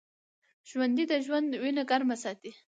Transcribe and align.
ژوندي 0.69 1.03
د 1.11 1.13
ژوند 1.25 1.49
وینه 1.61 1.83
ګرمه 1.89 2.15
ساتي 2.23 2.51